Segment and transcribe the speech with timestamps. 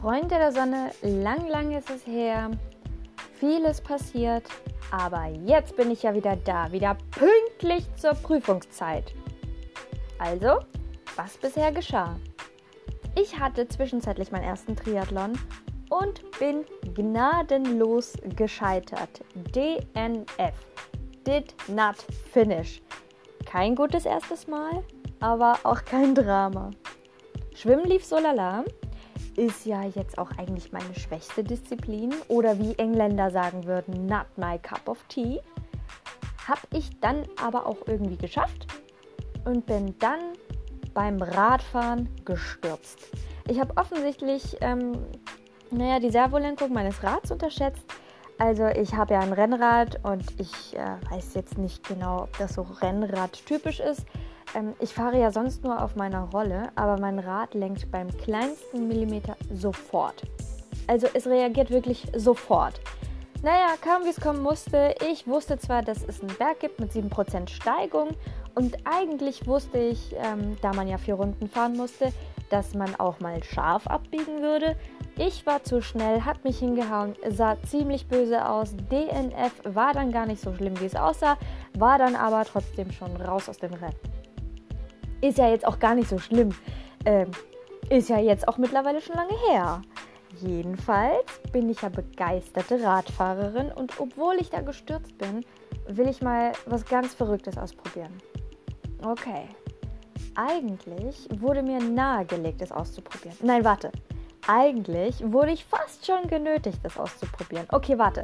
[0.00, 2.52] Freunde der Sonne, lang, lang ist es her.
[3.40, 4.44] Vieles passiert,
[4.92, 9.12] aber jetzt bin ich ja wieder da, wieder pünktlich zur Prüfungszeit.
[10.20, 10.60] Also,
[11.16, 12.16] was bisher geschah?
[13.16, 15.32] Ich hatte zwischenzeitlich meinen ersten Triathlon
[15.90, 19.24] und bin gnadenlos gescheitert.
[19.34, 20.54] DNF.
[21.26, 21.96] Did not
[22.32, 22.80] finish.
[23.46, 24.84] Kein gutes erstes Mal,
[25.18, 26.70] aber auch kein Drama.
[27.56, 28.62] Schwimmen lief so lala
[29.38, 34.58] ist ja jetzt auch eigentlich meine schwächste Disziplin oder wie Engländer sagen würden, not my
[34.58, 35.40] cup of tea.
[36.48, 38.66] Habe ich dann aber auch irgendwie geschafft
[39.44, 40.18] und bin dann
[40.92, 42.98] beim Radfahren gestürzt.
[43.46, 44.98] Ich habe offensichtlich, ähm,
[45.70, 47.84] naja, die Servolenkung meines Rads unterschätzt.
[48.38, 52.54] Also ich habe ja ein Rennrad und ich äh, weiß jetzt nicht genau, ob das
[52.54, 54.04] so Rennrad typisch ist.
[54.54, 58.88] Ähm, ich fahre ja sonst nur auf meiner Rolle, aber mein Rad lenkt beim kleinsten
[58.88, 60.22] Millimeter sofort.
[60.86, 62.80] Also es reagiert wirklich sofort.
[63.42, 64.94] Naja, kam wie es kommen musste.
[65.08, 68.08] Ich wusste zwar, dass es einen Berg gibt mit 7% Steigung
[68.56, 72.12] und eigentlich wusste ich, ähm, da man ja vier Runden fahren musste,
[72.50, 74.74] dass man auch mal scharf abbiegen würde.
[75.16, 78.74] Ich war zu schnell, hat mich hingehauen, sah ziemlich böse aus.
[78.90, 81.36] DNF war dann gar nicht so schlimm, wie es aussah,
[81.74, 84.17] war dann aber trotzdem schon raus aus dem Rennen.
[85.20, 86.50] Ist ja jetzt auch gar nicht so schlimm.
[87.04, 87.30] Ähm,
[87.90, 89.82] ist ja jetzt auch mittlerweile schon lange her.
[90.40, 95.44] Jedenfalls bin ich ja begeisterte Radfahrerin und obwohl ich da gestürzt bin,
[95.88, 98.12] will ich mal was ganz Verrücktes ausprobieren.
[99.02, 99.48] Okay.
[100.34, 103.36] Eigentlich wurde mir nahegelegt, es auszuprobieren.
[103.42, 103.90] Nein, warte.
[104.46, 107.66] Eigentlich wurde ich fast schon genötigt, das auszuprobieren.
[107.70, 108.22] Okay, warte.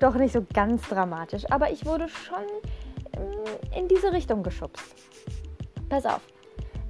[0.00, 2.44] Doch nicht so ganz dramatisch, aber ich wurde schon
[3.16, 4.94] ähm, in diese Richtung geschubst.
[5.92, 6.22] Pass auf,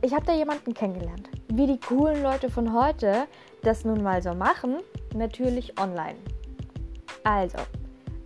[0.00, 1.28] ich habe da jemanden kennengelernt.
[1.48, 3.27] Wie die coolen Leute von heute
[3.62, 4.77] das nun mal so machen,
[5.12, 6.14] natürlich online.
[7.25, 7.59] Also,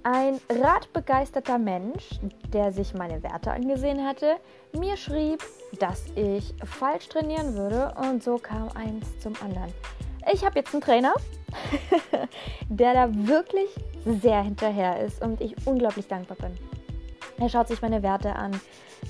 [0.02, 2.20] ein radbegeisterter Mensch,
[2.52, 4.36] der sich meine Werte angesehen hatte,
[4.78, 5.42] mir schrieb,
[5.80, 9.72] dass ich falsch trainieren würde und so kam eins zum anderen.
[10.30, 11.14] Ich habe jetzt einen Trainer,
[12.68, 13.70] der da wirklich
[14.04, 16.52] sehr hinterher ist und ich unglaublich dankbar bin.
[17.38, 18.60] Er schaut sich meine Werte an,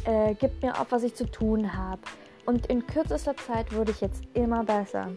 [0.04, 2.02] äh, gibt mir auf, was ich zu tun habe.
[2.44, 5.08] Und in kürzester Zeit wurde ich jetzt immer besser.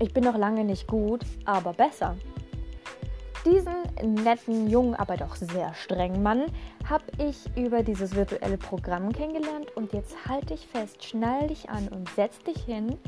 [0.00, 2.16] Ich bin noch lange nicht gut, aber besser.
[3.44, 3.74] Diesen
[4.22, 6.46] netten, jungen, aber doch sehr strengen Mann
[6.88, 11.88] habe ich über dieses virtuelle Programm kennengelernt und jetzt halte ich fest, schnall dich an
[11.88, 12.98] und setz dich hin,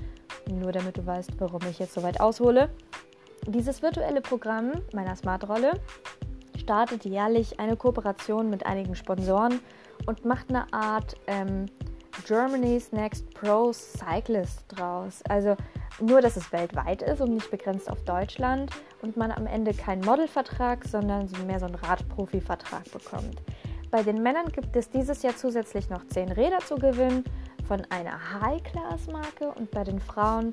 [0.48, 2.70] nur damit du weißt, warum ich jetzt so weit aushole.
[3.46, 5.72] Dieses virtuelle Programm meiner Smart-Rolle
[6.56, 9.60] startet jährlich eine Kooperation mit einigen Sponsoren
[10.06, 11.66] und macht eine Art ähm,
[12.26, 15.22] Germany's Next Pro Cyclist draus.
[15.28, 15.56] Also
[16.00, 18.70] nur, dass es weltweit ist und nicht begrenzt auf Deutschland
[19.02, 23.42] und man am Ende keinen Modelvertrag, sondern mehr so einen Radprofi-Vertrag bekommt.
[23.90, 27.24] Bei den Männern gibt es dieses Jahr zusätzlich noch 10 Räder zu gewinnen
[27.66, 30.52] von einer High-Class-Marke und bei den Frauen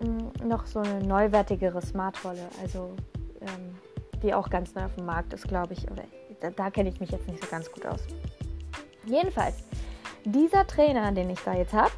[0.00, 2.94] mh, hm, noch so eine neuwertigere Smart-Rolle, also
[3.40, 3.76] ähm,
[4.22, 5.90] die auch ganz neu auf dem Markt ist, glaube ich.
[5.90, 6.04] Oder
[6.40, 8.00] da, da kenne ich mich jetzt nicht so ganz gut aus.
[9.08, 9.56] Jedenfalls,
[10.24, 11.92] dieser Trainer, den ich da jetzt habe,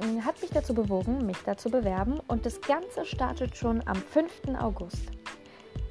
[0.00, 3.94] mm, hat mich dazu bewogen, mich da zu bewerben und das Ganze startet schon am
[3.94, 4.58] 5.
[4.58, 5.02] August.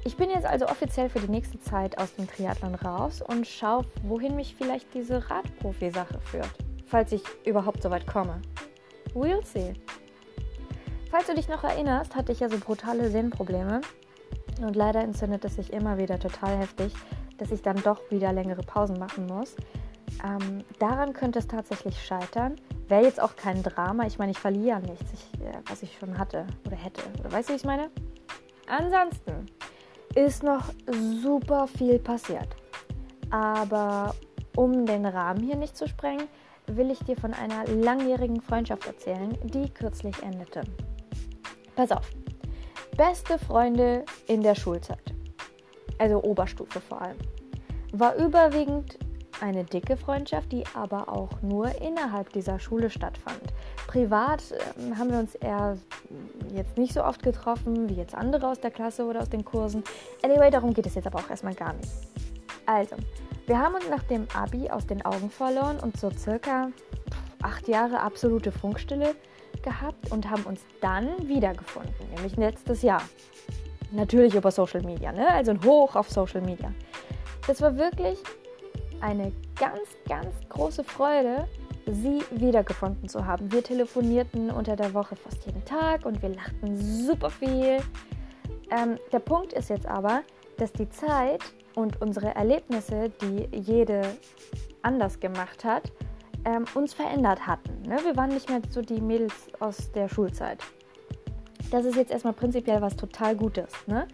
[0.04, 3.86] Ich bin jetzt also offiziell für die nächste Zeit aus dem Triathlon raus und schaue,
[4.02, 6.50] wohin mich vielleicht diese Radprofi-Sache führt,
[6.86, 8.42] falls ich überhaupt so weit komme.
[9.14, 9.72] We'll see.
[11.10, 13.80] Falls du dich noch erinnerst, hatte ich ja so brutale Sehnenprobleme
[14.60, 16.92] und leider entzündet es sich immer wieder total heftig,
[17.38, 19.56] dass ich dann doch wieder längere Pausen machen muss.
[20.24, 22.56] Ähm, daran könnte es tatsächlich scheitern.
[22.88, 24.06] Wäre jetzt auch kein Drama.
[24.06, 27.02] Ich meine, ich verliere nichts, ich, äh, was ich schon hatte oder hätte.
[27.18, 27.90] Oder weißt du, wie ich meine?
[28.68, 29.46] Ansonsten
[30.14, 30.64] ist noch
[31.22, 32.48] super viel passiert.
[33.30, 34.14] Aber
[34.54, 36.28] um den Rahmen hier nicht zu sprengen,
[36.66, 40.62] will ich dir von einer langjährigen Freundschaft erzählen, die kürzlich endete.
[41.74, 42.08] Pass auf.
[42.96, 45.14] Beste Freunde in der Schulzeit.
[45.98, 47.18] Also Oberstufe vor allem.
[47.92, 48.98] War überwiegend
[49.42, 53.40] eine dicke Freundschaft, die aber auch nur innerhalb dieser Schule stattfand.
[53.88, 55.76] Privat äh, haben wir uns eher
[56.54, 59.82] jetzt nicht so oft getroffen wie jetzt andere aus der Klasse oder aus den Kursen.
[60.22, 61.90] Anyway, darum geht es jetzt aber auch erstmal gar nicht.
[62.66, 62.94] Also,
[63.46, 66.70] wir haben uns nach dem Abi aus den Augen verloren und so circa
[67.42, 69.16] acht Jahre absolute Funkstille
[69.62, 73.02] gehabt und haben uns dann wiedergefunden, nämlich letztes Jahr.
[73.90, 75.28] Natürlich über Social Media, ne?
[75.28, 76.72] also ein Hoch auf Social Media.
[77.46, 78.18] Das war wirklich
[79.02, 81.46] eine ganz, ganz große Freude,
[81.86, 83.50] sie wiedergefunden zu haben.
[83.52, 87.78] Wir telefonierten unter der Woche fast jeden Tag und wir lachten super viel.
[88.70, 90.22] Ähm, der Punkt ist jetzt aber,
[90.58, 91.42] dass die Zeit
[91.74, 94.02] und unsere Erlebnisse, die jede
[94.82, 95.90] anders gemacht hat,
[96.44, 97.82] ähm, uns verändert hatten.
[97.82, 97.98] Ne?
[98.04, 100.58] Wir waren nicht mehr so die Mädels aus der Schulzeit.
[101.70, 103.72] Das ist jetzt erstmal prinzipiell was total Gutes.
[103.86, 104.06] Ne?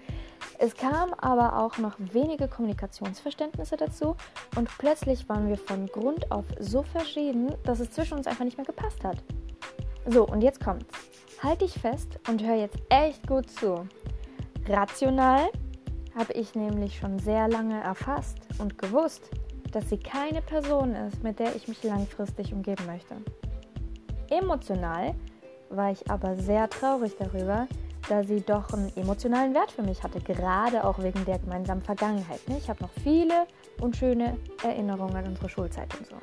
[0.61, 4.17] Es kam aber auch noch wenige Kommunikationsverständnisse dazu
[4.57, 8.57] und plötzlich waren wir von Grund auf so verschieden, dass es zwischen uns einfach nicht
[8.57, 9.19] mehr gepasst hat.
[10.07, 10.93] So, und jetzt kommt's.
[11.41, 13.87] Halt dich fest und hör jetzt echt gut zu.
[14.69, 15.49] Rational
[16.17, 19.31] habe ich nämlich schon sehr lange erfasst und gewusst,
[19.71, 23.15] dass sie keine Person ist, mit der ich mich langfristig umgeben möchte.
[24.29, 25.15] Emotional
[25.71, 27.69] war ich aber sehr traurig darüber,
[28.09, 32.47] da sie doch einen emotionalen Wert für mich hatte, gerade auch wegen der gemeinsamen Vergangenheit.
[32.49, 32.57] Ne?
[32.59, 33.47] Ich habe noch viele
[33.81, 36.17] und schöne Erinnerungen an unsere Schulzeit und so.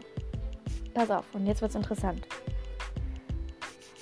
[0.94, 2.28] Pass auf, und jetzt wird es interessant.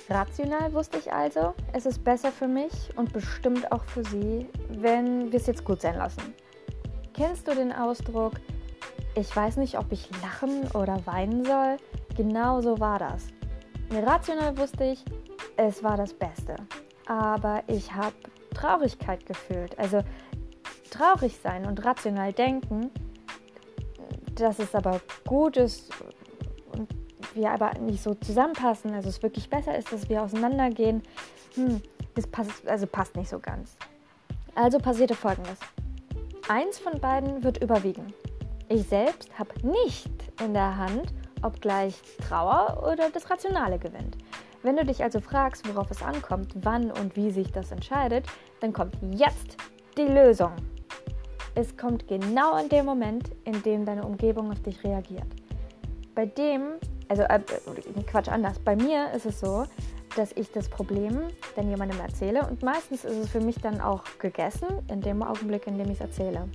[0.08, 5.32] Rational wusste ich also, es ist besser für mich und bestimmt auch für sie, wenn
[5.32, 6.34] wir es jetzt gut sein lassen.
[7.14, 8.34] Kennst du den Ausdruck,
[9.14, 11.76] ich weiß nicht, ob ich lachen oder weinen soll?
[12.16, 13.28] Genau so war das.
[13.90, 15.04] Rational wusste ich,
[15.56, 16.56] es war das Beste
[17.06, 18.14] aber ich habe
[18.54, 19.78] Traurigkeit gefühlt.
[19.78, 20.02] Also
[20.90, 22.90] traurig sein und rational denken,
[24.36, 25.90] dass es aber gut ist
[26.72, 26.88] und
[27.34, 31.02] wir aber nicht so zusammenpassen, also es wirklich besser ist, dass wir auseinandergehen,
[31.54, 31.82] hm,
[32.14, 33.76] das passt, also passt nicht so ganz.
[34.54, 35.58] Also passierte folgendes.
[36.48, 38.12] Eins von beiden wird überwiegen.
[38.68, 40.10] Ich selbst habe nicht
[40.40, 41.12] in der Hand,
[41.42, 44.16] ob gleich Trauer oder das Rationale gewinnt.
[44.64, 48.24] Wenn du dich also fragst, worauf es ankommt, wann und wie sich das entscheidet,
[48.60, 49.58] dann kommt jetzt
[49.98, 50.52] die Lösung.
[51.54, 55.26] Es kommt genau in dem Moment, in dem deine Umgebung auf dich reagiert.
[56.14, 56.62] Bei dem,
[57.10, 57.40] also äh,
[58.06, 59.66] Quatsch anders, bei mir ist es so,
[60.16, 61.20] dass ich das Problem
[61.56, 65.66] dann jemandem erzähle und meistens ist es für mich dann auch gegessen in dem Augenblick,
[65.66, 66.48] in dem ich es erzähle.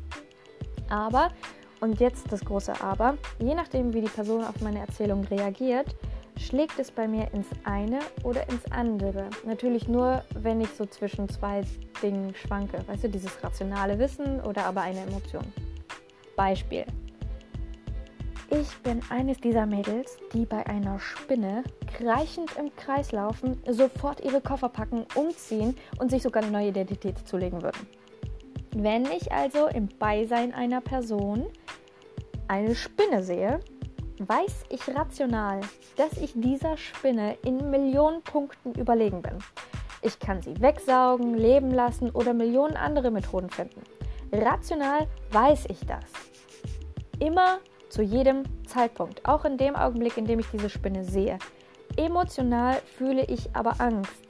[0.89, 1.29] Aber,
[1.79, 5.95] und jetzt das große Aber, je nachdem, wie die Person auf meine Erzählung reagiert,
[6.39, 9.29] schlägt es bei mir ins eine oder ins andere.
[9.45, 11.61] Natürlich nur, wenn ich so zwischen zwei
[12.01, 12.79] Dingen schwanke.
[12.87, 15.45] Weißt du, dieses rationale Wissen oder aber eine Emotion.
[16.35, 16.85] Beispiel.
[18.51, 21.63] Ich bin eines dieser Mädels, die bei einer Spinne
[21.97, 27.27] kreichend im Kreis laufen, sofort ihre Koffer packen, umziehen und sich sogar eine neue Identität
[27.27, 27.85] zulegen würden.
[28.75, 31.45] Wenn ich also im Beisein einer Person
[32.47, 33.59] eine Spinne sehe,
[34.27, 35.61] weiß ich rational,
[35.95, 39.37] dass ich dieser Spinne in Millionen Punkten überlegen bin.
[40.01, 43.81] Ich kann sie wegsaugen, leben lassen oder Millionen andere Methoden finden.
[44.31, 46.05] Rational weiß ich das.
[47.19, 51.39] Immer zu jedem Zeitpunkt, auch in dem Augenblick, in dem ich diese Spinne sehe.
[51.97, 54.23] Emotional fühle ich aber Angst.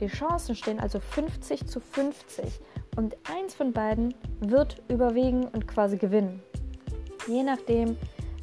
[0.00, 2.60] Die Chancen stehen also 50 zu 50
[2.96, 6.42] und eins von beiden wird überwiegen und quasi gewinnen.
[7.26, 7.96] Je nachdem,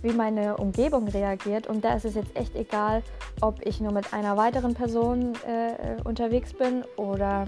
[0.04, 1.66] wie meine Umgebung reagiert.
[1.66, 3.02] Und da ist es jetzt echt egal,
[3.42, 7.48] ob ich nur mit einer weiteren Person äh, unterwegs bin oder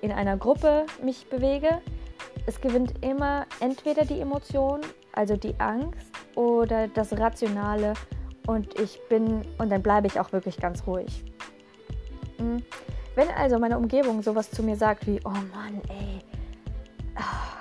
[0.00, 1.80] in einer Gruppe mich bewege.
[2.46, 4.82] Es gewinnt immer entweder die Emotion,
[5.12, 7.94] also die Angst, oder das Rationale.
[8.46, 11.24] Und ich bin, und dann bleibe ich auch wirklich ganz ruhig.
[12.36, 12.62] Hm.
[13.14, 16.20] Wenn also meine Umgebung sowas zu mir sagt wie, oh Mann, ey,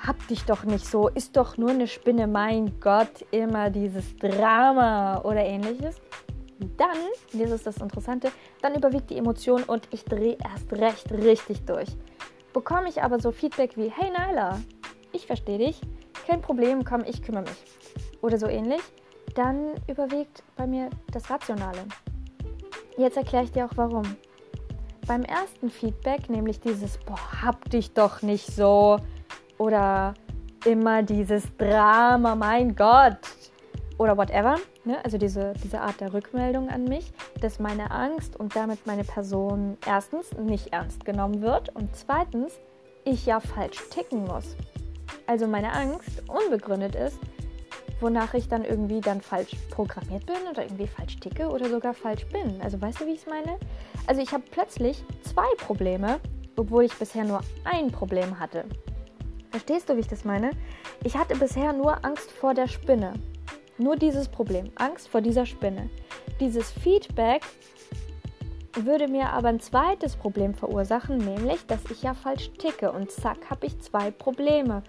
[0.06, 5.22] hab dich doch nicht so, ist doch nur eine Spinne, mein Gott, immer dieses Drama
[5.22, 5.96] oder ähnliches.
[6.78, 6.98] Dann,
[7.34, 8.32] das ist das Interessante,
[8.62, 11.90] dann überwiegt die Emotion und ich drehe erst recht richtig durch.
[12.54, 14.60] Bekomme ich aber so Feedback wie, hey Nyla,
[15.12, 15.82] ich verstehe dich,
[16.28, 17.64] kein Problem, komm, ich kümmere mich.
[18.22, 18.82] Oder so ähnlich,
[19.36, 21.86] dann überwiegt bei mir das Rationale.
[22.98, 24.16] Jetzt erkläre ich dir auch warum.
[25.08, 29.00] Beim ersten Feedback, nämlich dieses, boah, hab dich doch nicht so,
[29.64, 30.14] oder
[30.66, 33.18] immer dieses Drama, mein Gott
[33.98, 34.58] oder whatever.
[34.84, 34.98] Ne?
[35.04, 39.78] Also diese, diese Art der Rückmeldung an mich, dass meine Angst und damit meine Person
[39.86, 42.60] erstens nicht ernst genommen wird und zweitens
[43.06, 44.58] ich ja falsch ticken muss.
[45.28, 47.18] Also meine Angst unbegründet ist,
[48.02, 52.26] wonach ich dann irgendwie dann falsch programmiert bin oder irgendwie falsch ticke oder sogar falsch
[52.28, 52.60] bin.
[52.62, 53.58] Also weißt du, wie ich es meine?
[54.08, 56.20] Also ich habe plötzlich zwei Probleme,
[56.58, 58.66] obwohl ich bisher nur ein Problem hatte.
[59.54, 60.50] Verstehst du, wie ich das meine?
[61.04, 63.14] Ich hatte bisher nur Angst vor der Spinne.
[63.78, 65.92] Nur dieses Problem, Angst vor dieser Spinne.
[66.40, 67.44] Dieses Feedback
[68.74, 73.52] würde mir aber ein zweites Problem verursachen, nämlich, dass ich ja falsch ticke und zack,
[73.52, 74.82] habe ich zwei Probleme.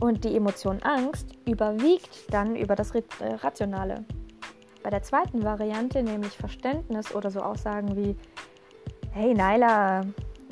[0.00, 4.04] Und die Emotion Angst überwiegt dann über das äh, Rationale.
[4.82, 8.16] Bei der zweiten Variante, nämlich Verständnis oder so Aussagen wie,
[9.12, 10.02] hey Naila,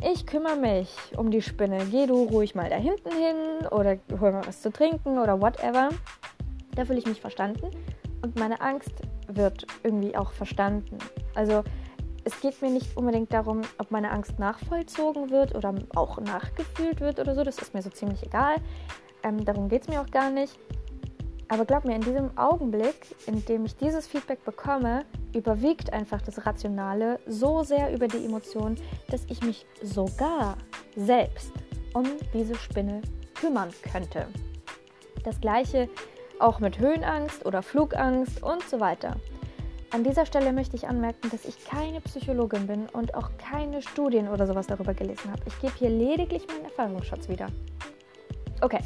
[0.02, 1.84] ich kümmere mich um die Spinne.
[1.90, 5.90] Geh du ruhig mal da hinten hin oder hol mal was zu trinken oder whatever.
[6.74, 7.70] Da fühle ich mich verstanden
[8.22, 8.92] und meine Angst
[9.28, 10.98] wird irgendwie auch verstanden.
[11.34, 11.64] Also
[12.24, 17.20] es geht mir nicht unbedingt darum, ob meine Angst nachvollzogen wird oder auch nachgefühlt wird
[17.20, 17.44] oder so.
[17.44, 18.56] Das ist mir so ziemlich egal.
[19.22, 20.58] Ähm, darum geht es mir auch gar nicht.
[21.48, 26.44] Aber glaub mir, in diesem Augenblick, in dem ich dieses Feedback bekomme, überwiegt einfach das
[26.44, 28.76] Rationale so sehr über die Emotionen,
[29.10, 30.56] dass ich mich sogar
[30.96, 31.52] selbst
[31.94, 33.00] um diese Spinne
[33.34, 34.26] kümmern könnte.
[35.24, 35.88] Das gleiche
[36.40, 39.16] auch mit Höhenangst oder Flugangst und so weiter.
[39.90, 44.28] An dieser Stelle möchte ich anmerken, dass ich keine Psychologin bin und auch keine Studien
[44.28, 45.42] oder sowas darüber gelesen habe.
[45.46, 47.46] Ich gebe hier lediglich meinen Erfahrungsschatz wieder.
[48.60, 48.80] Okay,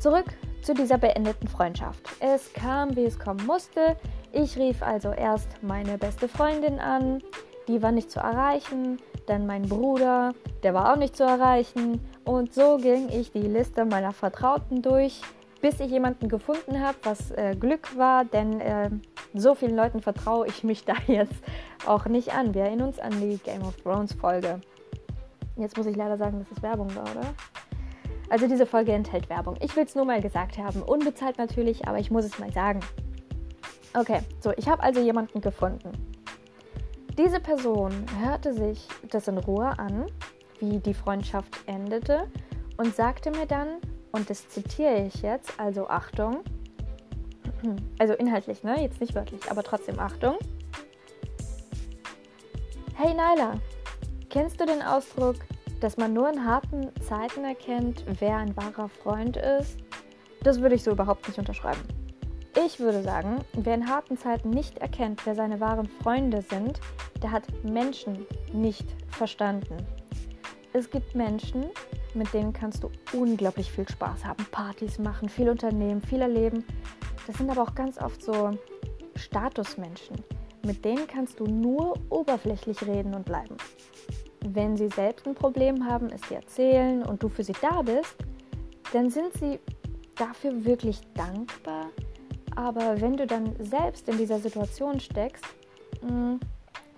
[0.00, 0.26] zurück
[0.62, 2.00] zu dieser beendeten Freundschaft.
[2.20, 3.96] Es kam, wie es kommen musste.
[4.32, 7.22] Ich rief also erst meine beste Freundin an,
[7.66, 12.54] die war nicht zu erreichen, dann mein Bruder, der war auch nicht zu erreichen und
[12.54, 15.20] so ging ich die Liste meiner Vertrauten durch,
[15.60, 18.90] bis ich jemanden gefunden habe, was äh, Glück war, denn äh,
[19.34, 21.34] so vielen Leuten vertraue ich mich da jetzt
[21.86, 22.54] auch nicht an.
[22.54, 24.60] Wir erinnern uns an die Game of Thrones Folge.
[25.56, 27.34] Jetzt muss ich leider sagen, dass es Werbung war, oder?
[28.30, 29.56] Also diese Folge enthält Werbung.
[29.60, 30.82] Ich will es nur mal gesagt haben.
[30.82, 32.80] Unbezahlt natürlich, aber ich muss es mal sagen.
[33.94, 35.92] Okay, so, ich habe also jemanden gefunden.
[37.16, 40.06] Diese Person hörte sich das in Ruhe an,
[40.60, 42.28] wie die Freundschaft endete,
[42.76, 43.78] und sagte mir dann,
[44.12, 46.44] und das zitiere ich jetzt, also Achtung,
[47.98, 48.80] also inhaltlich, ne?
[48.80, 50.36] Jetzt nicht wörtlich, aber trotzdem Achtung.
[52.94, 53.54] Hey Naila,
[54.28, 55.36] kennst du den Ausdruck,
[55.80, 59.78] dass man nur in harten Zeiten erkennt, wer ein wahrer Freund ist?
[60.42, 61.82] Das würde ich so überhaupt nicht unterschreiben.
[62.64, 66.80] Ich würde sagen, wer in harten Zeiten nicht erkennt, wer seine wahren Freunde sind,
[67.22, 69.76] der hat Menschen nicht verstanden.
[70.72, 71.66] Es gibt Menschen,
[72.14, 76.64] mit denen kannst du unglaublich viel Spaß haben, Partys machen, viel unternehmen, viel erleben.
[77.26, 78.58] Das sind aber auch ganz oft so
[79.14, 80.16] Statusmenschen.
[80.64, 83.56] Mit denen kannst du nur oberflächlich reden und bleiben.
[84.44, 88.16] Wenn sie selbst ein Problem haben, es dir erzählen und du für sie da bist,
[88.92, 89.58] dann sind sie
[90.16, 91.86] dafür wirklich dankbar.
[92.56, 95.44] Aber wenn du dann selbst in dieser Situation steckst,
[96.02, 96.36] mm,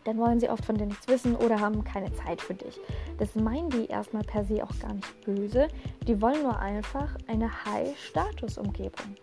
[0.05, 2.81] dann wollen sie oft von dir nichts wissen oder haben keine Zeit für dich.
[3.19, 5.69] Das meinen die erstmal per se auch gar nicht böse.
[6.07, 9.17] Die wollen nur einfach eine High-Status-Umgebung.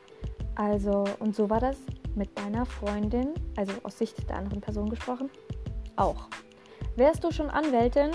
[0.56, 1.78] Also, und so war das
[2.16, 5.30] mit deiner Freundin, also aus Sicht der anderen Person gesprochen,
[5.96, 6.30] auch.
[6.98, 8.10] Wärst du schon Anwältin,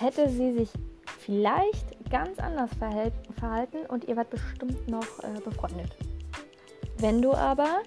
[0.00, 0.68] hätte sie sich
[1.20, 5.96] vielleicht ganz anders verhalten und ihr wart bestimmt noch äh, befreundet.
[6.98, 7.82] Wenn du aber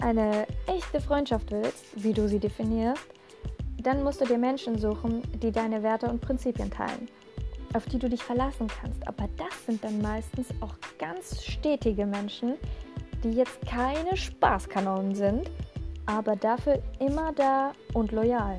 [0.00, 3.06] eine echte Freundschaft willst, wie du sie definierst,
[3.80, 7.08] dann musst du dir Menschen suchen, die deine Werte und Prinzipien teilen,
[7.72, 9.06] auf die du dich verlassen kannst.
[9.06, 12.54] Aber das sind dann meistens auch ganz stetige Menschen,
[13.22, 15.48] die jetzt keine Spaßkanonen sind,
[16.04, 18.56] aber dafür immer da und loyal.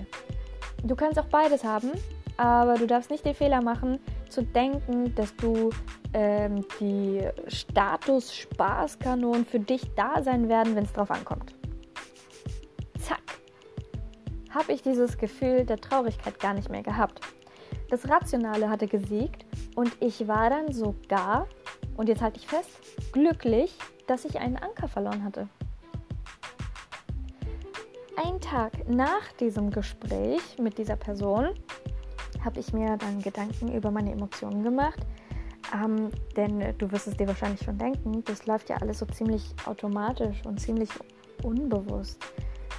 [0.86, 1.90] Du kannst auch beides haben,
[2.38, 4.00] aber du darfst nicht den Fehler machen,
[4.30, 5.72] zu denken, dass du
[6.14, 11.56] ähm, die Status-Spaßkanonen für dich da sein werden, wenn es drauf ankommt.
[13.00, 13.24] Zack,
[14.52, 17.20] habe ich dieses Gefühl der Traurigkeit gar nicht mehr gehabt.
[17.90, 19.44] Das Rationale hatte gesiegt
[19.76, 21.48] und ich war dann sogar,
[21.98, 22.70] und jetzt halte ich fest,
[23.12, 23.76] glücklich,
[24.06, 25.50] dass ich einen Anker verloren hatte.
[28.18, 31.50] Ein Tag nach diesem Gespräch mit dieser Person
[32.44, 35.00] habe ich mir dann Gedanken über meine Emotionen gemacht.
[35.74, 39.54] Ähm, denn du wirst es dir wahrscheinlich schon denken, das läuft ja alles so ziemlich
[39.66, 40.90] automatisch und ziemlich
[41.44, 42.24] unbewusst,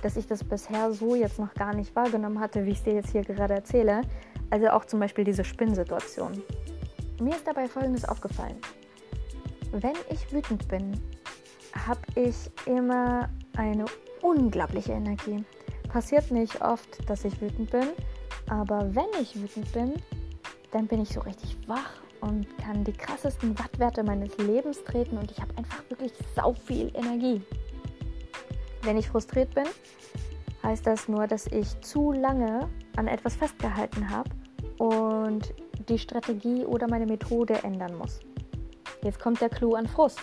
[0.02, 2.95] dass ich das bisher so jetzt noch gar nicht wahrgenommen hatte, wie ich es dir
[2.95, 4.02] jetzt hier gerade erzähle.
[4.49, 6.43] Also auch zum Beispiel diese Spinnsituation.
[7.21, 8.57] Mir ist dabei Folgendes aufgefallen.
[9.73, 10.99] Wenn ich wütend bin,
[11.87, 13.84] habe ich immer eine
[14.22, 15.44] unglaubliche Energie.
[15.88, 17.88] Passiert nicht oft, dass ich wütend bin,
[18.48, 19.94] aber wenn ich wütend bin,
[20.72, 25.30] dann bin ich so richtig wach und kann die krassesten Wattwerte meines Lebens treten und
[25.30, 27.40] ich habe einfach wirklich sau viel Energie.
[28.82, 29.66] Wenn ich frustriert bin,
[30.62, 34.30] heißt das nur, dass ich zu lange an etwas festgehalten habe
[34.78, 35.54] und
[35.88, 38.20] die Strategie oder meine Methode ändern muss.
[39.02, 40.20] Jetzt kommt der Clou an Frust.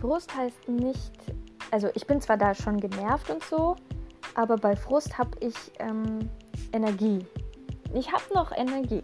[0.00, 1.12] Frust heißt nicht,
[1.70, 3.76] also ich bin zwar da schon genervt und so,
[4.34, 6.30] aber bei Frust habe ich ähm,
[6.72, 7.26] Energie.
[7.94, 9.02] Ich habe noch Energie.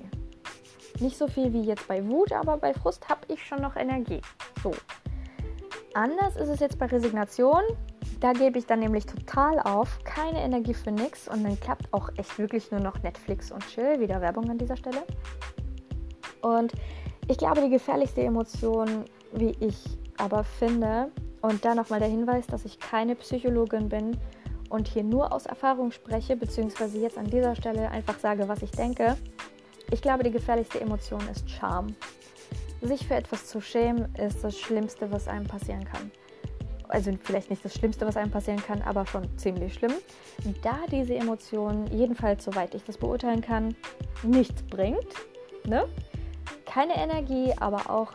[1.01, 4.21] Nicht so viel wie jetzt bei Wut, aber bei Frust habe ich schon noch Energie.
[4.63, 4.73] So.
[5.95, 7.63] Anders ist es jetzt bei Resignation.
[8.21, 12.09] Da gebe ich dann nämlich total auf, keine Energie für nichts und dann klappt auch
[12.17, 13.99] echt wirklich nur noch Netflix und Chill.
[13.99, 15.03] Wieder Werbung an dieser Stelle.
[16.41, 16.73] Und
[17.29, 21.11] ich glaube, die gefährlichste Emotion, wie ich aber finde,
[21.43, 24.17] und da nochmal der Hinweis, dass ich keine Psychologin bin
[24.71, 28.71] und hier nur aus Erfahrung spreche, beziehungsweise jetzt an dieser Stelle einfach sage, was ich
[28.71, 29.17] denke.
[29.91, 31.95] Ich glaube, die gefährlichste Emotion ist Scham.
[32.81, 36.11] Sich für etwas zu schämen, ist das Schlimmste, was einem passieren kann.
[36.89, 39.93] Also vielleicht nicht das Schlimmste, was einem passieren kann, aber schon ziemlich schlimm.
[40.63, 43.75] Da diese Emotion, jedenfalls soweit ich das beurteilen kann,
[44.23, 45.07] nichts bringt,
[45.65, 45.87] ne?
[46.73, 48.13] keine Energie, aber auch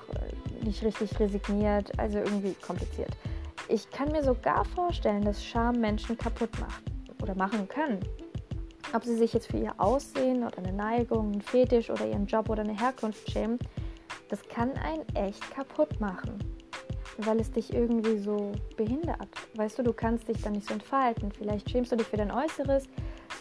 [0.67, 3.12] nicht richtig resigniert, also irgendwie kompliziert.
[3.69, 6.83] Ich kann mir sogar vorstellen, dass Scham Menschen kaputt macht
[7.21, 8.00] oder machen können.
[8.93, 12.50] Ob sie sich jetzt für ihr Aussehen oder eine Neigung, einen Fetisch oder ihren Job
[12.50, 13.59] oder eine Herkunft schämen,
[14.29, 16.38] das kann einen echt kaputt machen,
[17.17, 19.27] weil es dich irgendwie so behindert.
[19.55, 21.31] Weißt du, du kannst dich dann nicht so entfalten.
[21.31, 22.86] Vielleicht schämst du dich für dein Äußeres,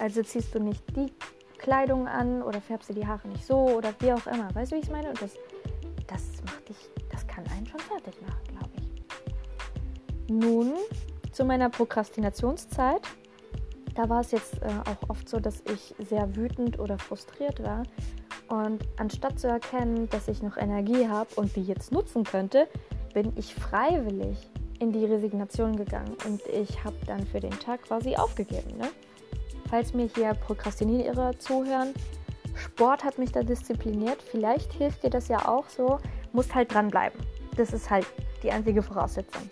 [0.00, 1.12] also ziehst du nicht die
[1.58, 4.54] Kleidung an oder färbst dir die Haare nicht so oder wie auch immer.
[4.54, 5.08] Weißt du, wie ich es meine?
[5.08, 5.36] Und das
[7.78, 10.32] schon fertig machen, glaube ich.
[10.32, 10.72] Nun
[11.32, 13.02] zu meiner Prokrastinationszeit.
[13.94, 17.84] Da war es jetzt äh, auch oft so, dass ich sehr wütend oder frustriert war.
[18.48, 22.68] Und anstatt zu erkennen, dass ich noch Energie habe und die jetzt nutzen könnte,
[23.14, 28.14] bin ich freiwillig in die Resignation gegangen und ich habe dann für den Tag quasi
[28.14, 28.76] aufgegeben.
[28.76, 28.88] Ne?
[29.68, 31.92] falls mir hier Prokrastinierer zuhören,
[32.54, 34.22] Sport hat mich da diszipliniert.
[34.22, 35.98] Vielleicht hilft dir das ja auch so.
[36.32, 37.20] Musst halt dranbleiben.
[37.56, 38.06] Das ist halt
[38.42, 39.42] die einzige Voraussetzung.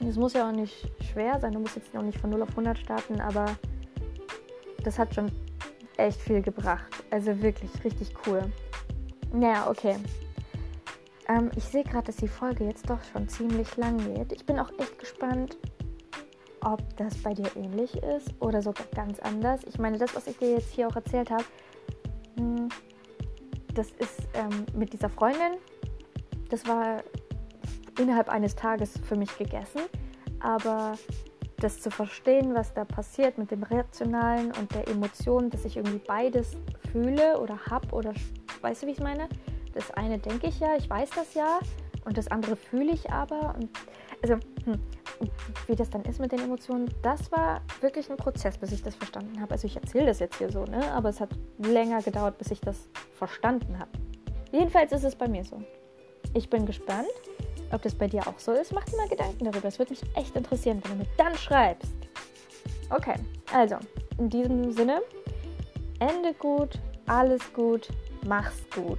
[0.00, 1.52] Es muss ja auch nicht schwer sein.
[1.52, 3.46] Du musst jetzt noch nicht von 0 auf 100 starten, aber
[4.84, 5.32] das hat schon
[5.96, 7.04] echt viel gebracht.
[7.10, 8.42] Also wirklich richtig cool.
[9.32, 9.96] Naja, okay.
[11.28, 14.32] Ähm, ich sehe gerade, dass die Folge jetzt doch schon ziemlich lang geht.
[14.32, 15.56] Ich bin auch echt gespannt,
[16.60, 19.62] ob das bei dir ähnlich ist oder sogar ganz anders.
[19.66, 21.44] Ich meine, das, was ich dir jetzt hier auch erzählt habe,
[22.36, 22.68] hm,
[23.74, 25.58] das ist ähm, mit dieser Freundin,
[26.50, 27.02] das war
[27.98, 29.82] innerhalb eines Tages für mich gegessen.
[30.40, 30.94] Aber
[31.58, 36.00] das zu verstehen, was da passiert mit dem Rationalen und der Emotion, dass ich irgendwie
[36.06, 36.56] beides
[36.92, 38.12] fühle oder hab oder
[38.60, 39.28] weißt du, wie ich meine?
[39.74, 41.60] Das eine denke ich ja, ich weiß das ja
[42.04, 43.54] und das andere fühle ich aber.
[43.54, 43.70] Und
[44.22, 44.80] also, hm,
[45.66, 48.94] wie das dann ist mit den Emotionen, das war wirklich ein Prozess, bis ich das
[48.94, 49.52] verstanden habe.
[49.52, 50.92] Also ich erzähle das jetzt hier so, ne?
[50.92, 53.90] aber es hat länger gedauert, bis ich das verstanden habe.
[54.52, 55.62] Jedenfalls ist es bei mir so.
[56.34, 57.08] Ich bin gespannt,
[57.72, 58.72] ob das bei dir auch so ist.
[58.72, 59.68] Mach dir mal Gedanken darüber.
[59.68, 61.92] Es würde mich echt interessieren, wenn du mir dann schreibst.
[62.90, 63.16] Okay,
[63.52, 63.76] also
[64.18, 65.02] in diesem Sinne,
[65.98, 67.88] Ende gut, alles gut,
[68.26, 68.98] mach's gut.